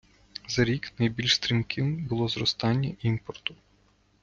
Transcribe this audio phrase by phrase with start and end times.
[0.49, 3.55] за рік найбільш стрімким було зростання імпорту